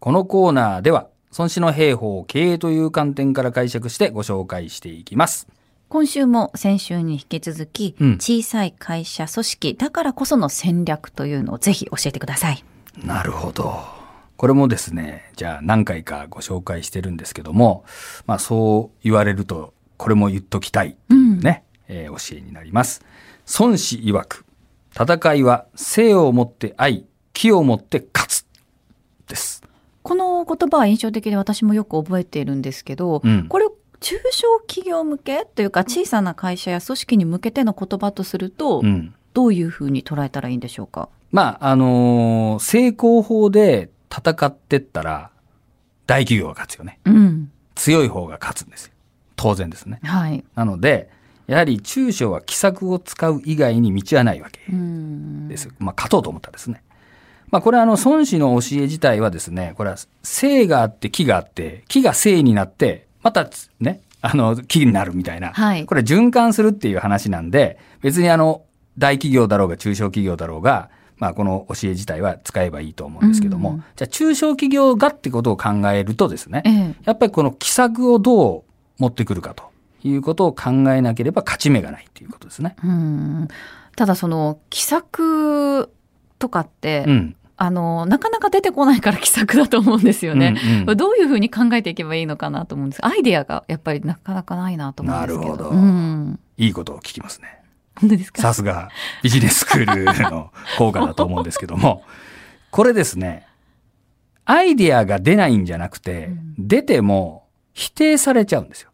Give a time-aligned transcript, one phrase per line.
[0.00, 5.46] このコーナーでは、孫子の兵法を経営という観点から解釈してご紹介していきます。
[5.90, 12.64] 今週も先週に引き続き、うん小さい会社組織だからこその戦略というのをぜひ教えてください。
[13.04, 13.78] なるほど。
[14.38, 17.84] これもですね、じゃあ何回かご紹介してるんですけども、
[18.24, 23.04] まあそう言われると、これも言っときたいいうね、えー教えになります。
[23.58, 24.46] 孫子曰く、
[24.98, 27.04] 戦いは生をもって愛、
[27.34, 28.00] 気をもって。
[30.10, 33.66] この言葉は印象的で私もよく覚えているんですけど、うんこれ
[34.00, 39.14] 中小企業向けというか小さな会社や組織に向けての言葉とすると、うん。
[39.34, 41.08] どういうふうに捉えたらいいんでしょうか？
[41.30, 45.30] まあ、あのー成功法で戦ってったら、
[46.08, 46.98] 大企業が勝つよね。
[47.04, 47.52] うん。
[47.76, 48.92] 強い方が勝つんですよ。
[49.36, 50.00] 当然ですね。
[50.02, 50.42] はい。
[50.56, 51.08] なので、
[51.46, 55.46] やはり中小は奇策を使う以外に道はないわけうん。
[55.46, 55.68] です。
[55.78, 56.82] まあ、勝とうと思ったらですね。
[57.50, 63.48] まあ、これはあの、孫子の教え自体はですね、これは生があって木があって、木が生になって、また
[63.80, 65.52] ね、あの、木になるみたいな。
[65.52, 68.62] はいこれ循環するっていう話なんで、別にあの、
[68.98, 76.94] 大企業だろうが中小企業だろうが、まあ、この教え自体は使えばいいと思うんですけども、うんじゃあ中小企業がってことを考えるとですね、ええ。
[77.04, 78.62] やっぱりこの奇策をどう
[78.98, 79.64] 持ってくるかと
[80.02, 82.74] いうことを考えなければ勝ち目がないっていうことですね。
[82.82, 83.48] うん。
[83.96, 85.90] ただその、奇策
[86.38, 87.36] とかって、うん。
[87.62, 90.54] あの、なかなか出てこないから奇策だと思うんですよね。
[90.56, 95.50] うんうんどういうふうに考えていけばいいのかなと思うんですアイデアがやっぱりなかなかないなと思うんですけど。
[95.52, 96.40] なるほどうん。
[96.56, 97.60] いいことを聞きますね。
[98.00, 98.40] 本当ですか？
[98.40, 98.88] さすが
[99.22, 102.02] ビジネススクールの効果だと思うんですけども、
[102.72, 103.46] これですね、
[104.46, 108.90] アイデアが出ないんじゃなくて、うん出ても否定されちゃうんですよ。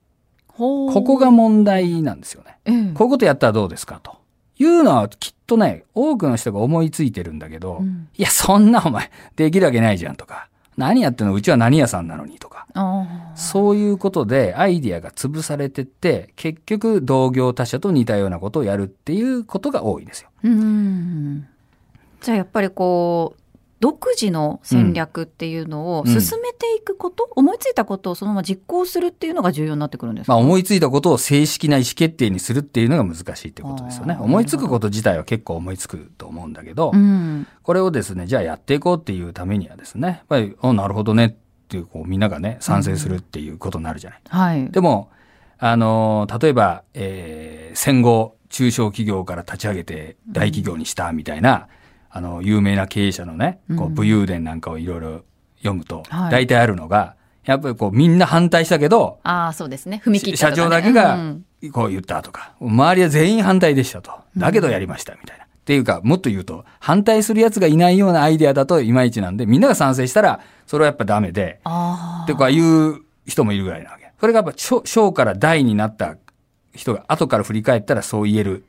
[0.49, 2.59] ここが問題なんですよね。
[2.65, 4.17] ええこういうことやったらどうですかと。
[4.59, 12.67] いうのはきっとね、多くの人が思いついてるんだけど、うんいや、そんなお前、できるわけないじゃんとか、何やってんのうちは何屋さんなのにとか、
[13.35, 20.29] そういうことでアイディアが潰されてって、結局同業他社と似たようなことをやるっていうことが多いんですよ。
[20.45, 21.47] うん。
[22.21, 23.41] じゃあやっぱりこう、
[23.87, 34.17] 独自の戦略っていうのをうん進めていくこと、思いついたことをそのまま実行するっていうのが重要になってくるんですか、まあ思いついたことを正式な意思決定にするっていうのが難しいってことですよね。
[34.19, 37.47] 思いつくこと自体は結構思いつくと思うんだけど、うん。
[37.63, 41.35] これをですね、じゃあやっていこうっていうためにはですね、やっぱり、おなるほどねっ
[41.69, 44.21] ていう、こうみんながね、賛成するっていうことになるじゃない。
[44.29, 44.71] はい。
[44.71, 45.11] でも、
[45.59, 51.69] あのー例えば、えー戦後、中小企業から立ち上げて大企業にしたみたいな、
[52.11, 55.23] あの、有名な経営者のね、こう武勇伝なんかをいろいろ
[55.59, 60.03] 読むと、はい大体あるのが、やっぱりこう、みんな反対したけど、ああ、そうですね。
[60.05, 60.53] 踏み切った社。
[60.53, 64.13] 長だけがうんこう言ったとか、周りは全員反対でしたと。
[64.37, 65.45] だけどやりましたみたいな。
[65.45, 72.25] っていうか、もっと言うと、反対する奴がいないようなアイデアだといまいちなんで、みんなが賛成したら、それはやっぱダメで、ああ。
[72.25, 74.13] ってかいう人もいるぐらいなわけ。
[74.21, 76.17] それがやっぱ小小から大になった
[76.75, 78.65] 人が後から振り返ったらそう言える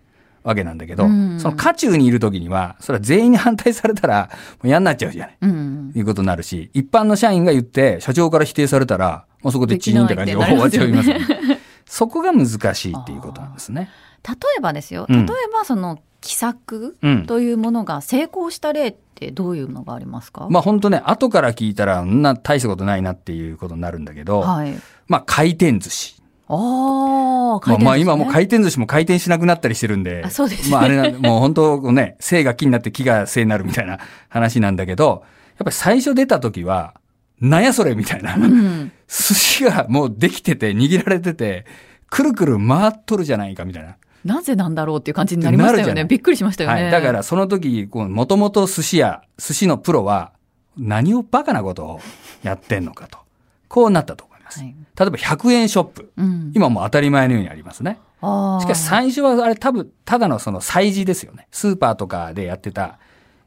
[0.47, 5.37] わけなんだけど、うんその渦中にいる時には、それは全員に反対されたら、もう嫌になっちゃうじゃない。
[5.41, 5.91] うん。
[5.93, 11.19] いうことになるし、一般の社員が言って、社長から否定されたら、もうそこでチーンって感じで終わっちゃいますね。
[11.85, 13.89] そこが難しいっていうことなんですね。
[14.25, 15.05] 例えばですよ。
[15.09, 17.25] うん例えばその、奇策うん。
[17.25, 24.73] というものが成功した例ってどういうのがありますか、まあ本当ね、後から聞いたら、んな大したことないなっていうことになるんだけど、はい。
[25.07, 26.16] まあ回転寿司。
[26.49, 30.23] ああ、まあ、まあ今もうい回転寿司も回転しなくなったりしてるんで。
[30.25, 33.99] あそうですねまああれな、もう本当ね、生が木になって木が生になるみたいな
[34.29, 35.23] 話なんだけど、
[35.57, 36.95] やっぱり最初出た時は、
[37.41, 38.35] なんやそれみたいな。
[38.35, 38.91] うん。
[39.07, 41.65] 寿司がもうできてて握られてて、
[42.09, 43.97] くるくる回っとるじゃないかみたいな。
[44.25, 46.05] なぜなんだろうっていう感じになりましたよね。
[46.05, 46.83] びっくりしましたよね。
[46.83, 46.91] はい。
[46.91, 50.31] だからその時、もともと寿司屋、寿司のプロは、
[50.77, 51.99] 何をバカなことを
[52.43, 53.19] やってんのかと。
[53.67, 54.59] こうなったとます。
[54.59, 56.11] はい例えば100円ショップ。
[56.17, 56.51] うん。
[56.55, 57.99] 今もう当たり前のようにありますね。
[58.19, 61.47] しかし最初はあれ多分、ただのその催事ですよね。
[61.51, 62.97] スーパーとかでやってた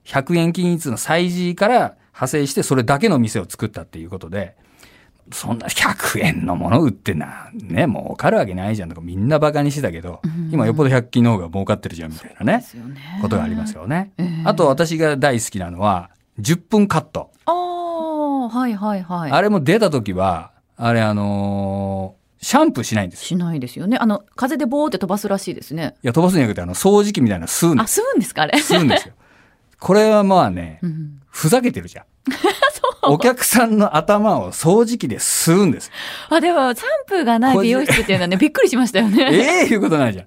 [0.05, 1.75] 100円均一の催事から
[2.11, 4.55] 派生してそれだけの店を作ったっていうことで、
[5.33, 13.19] そんな100円のもの売ってな、ね、儲かるわけないじゃんとかみんなバカにしてたけど、うん今よっぽど100均の方が儲かってるじゃんみたいなねね。
[13.23, 14.11] ことがありますよね。
[14.19, 16.11] ええあと私が大好きなのは、
[16.41, 17.31] 10分カット。
[17.47, 19.31] ああ、はいはいはい。
[19.31, 20.51] あれも出た時は、
[20.83, 23.27] あれあのーシャンプーしないんですよ。
[23.27, 23.99] しないですよね。
[24.01, 25.95] あの、風でボーって飛ばすらしいですね。
[26.03, 28.01] いや、飛ばすんじゃなくて、あの、掃除機みたいなの吸うんであ、す。
[28.01, 28.59] 吸うんですかあれ？
[28.59, 29.15] 吸うんですよ。
[29.79, 31.21] これはまあね、うん。
[31.29, 32.05] ふざけてるじゃん。
[33.13, 35.91] お客さんの頭を掃除機で吸うんです。
[36.31, 39.29] あ、でも、シャンプーがない美容室っていうのはね、びっくりしましたよね。
[39.31, 40.27] ええいうことないじゃん。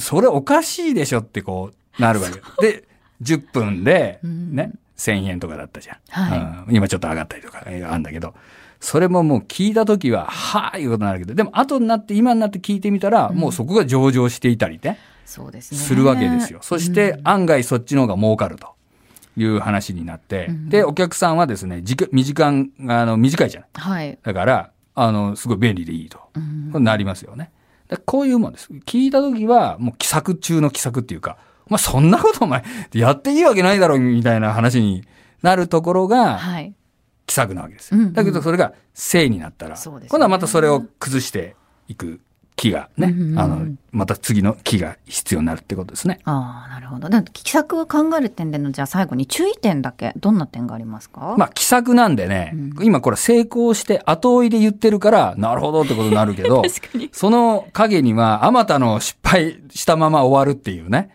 [0.00, 2.40] それおかしいでしょってこうなるわけ。
[2.66, 2.84] で、
[3.22, 5.96] 10分で、うんね、1000円とかだったじゃん。
[6.08, 8.34] はうん今ちょっと上がったりとかあるんだけど、
[8.80, 15.78] それももう聞いた時は、はあ、いうことになるけど、でも後になって、今になって聞いてみたら、もうそこが上場していたりね、そうですね。
[15.78, 16.60] するわけですよ。
[16.62, 18.74] そしてうん案外そっちの方が儲かると
[19.36, 23.70] いう話になって、で、お客さんはですね、時間、時間、あの、短いじゃない。
[23.74, 24.18] はい。
[24.22, 26.20] だから、あの、すごい便利でいいと。
[26.34, 27.50] うんなりますよね。
[27.88, 28.68] でこういうもんです。
[28.84, 35.04] 聞いた時は、もう奇策中の奇策っていうか、お前そんなことお前、やっていいわけないだろ、みたいな話に
[35.42, 36.74] なるところが、はい。
[37.26, 37.98] 奇策なわけですよ。
[37.98, 41.56] うんうんだけどそれが正になったら、そうですね今度はまたそれを崩して
[41.88, 42.20] いく
[42.54, 46.20] 木がね、うんうんうんあの、また次の木が必要になるってことですね。
[46.24, 47.08] ああ、なるほど。
[47.10, 51.34] で奇策を考える点での、じゃあ最後に注意点だけ、どんな点がありますか？
[51.36, 57.10] まあ、奇策なんでね、うん今これ成功して後追いで言ってるから、なるほどってことになるけど、 確かに。
[57.12, 61.10] その影には、あまたの失敗したまま終わるっていうね。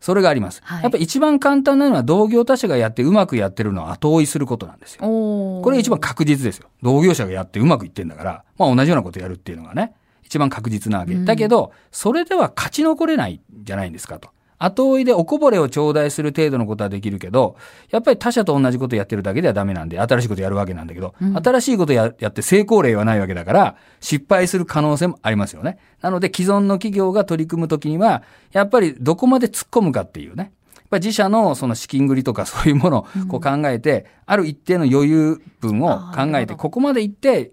[0.00, 0.62] それがあります。
[0.64, 5.00] はいやっぱ一番簡単なのは同業他社がやってうまくやってるのを後追いすることなんですよ。
[5.02, 6.68] これ一番確実ですよ。
[6.82, 11.12] 同業者がやってうまくいってんだから、まあ同じようなことやるっていうのがね、一番確実なわけ。
[11.12, 14.30] うんだけど、それでは勝ち残れないんじゃないんですかと。
[14.62, 17.56] 後追いでおこぼれを頂戴する程度のことはできるけど、
[17.90, 25.78] やっぱり他社と同じことやってるだけではダメなんで、新しいことやるわけなんだけど、うん新しいことややって成功例はないわけだから、失敗する可能性もありますよね。
[26.02, 28.22] なので既存の企業が取り組むときには、
[28.52, 30.52] やっぱりどこまで突っ込むかっていうね。
[30.76, 37.52] やっぱり自社のその資金繰りとかそういうものをこう考えて、ある一定の余裕分を考えて、ここまで行って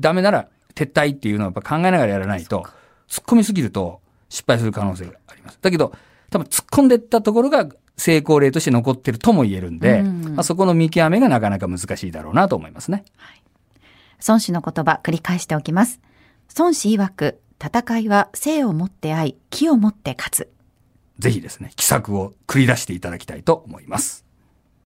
[0.00, 2.64] ダメなら撤退っていうのをやっぱ考えながらやらないと、
[3.08, 5.58] 突っ込みすぎると失敗する可能性があります。
[5.60, 5.92] だけど、
[6.30, 13.04] 多分突っ込んでいったところが成功例として残ってるとも言えるんで、うんまあ、そこの見極めがなかなか難しいだろうなと思いますね。
[14.26, 16.00] 孫子の言葉繰り返しておきます。
[16.56, 20.50] 孫子曰く、戦いは生をもって愛、気をもって勝つ。
[21.18, 24.27] ぜひですね、奇策を繰り出していただきたいと思います。